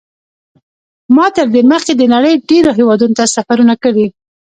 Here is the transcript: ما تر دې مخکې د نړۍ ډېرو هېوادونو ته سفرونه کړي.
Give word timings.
ما 1.15 1.25
تر 1.35 1.47
دې 1.53 1.61
مخکې 1.71 1.93
د 1.95 2.03
نړۍ 2.13 2.33
ډېرو 2.49 2.71
هېوادونو 2.79 3.17
ته 3.19 3.23
سفرونه 3.35 3.75
کړي. 3.83 4.07